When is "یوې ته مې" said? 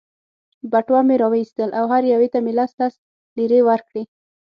2.13-2.51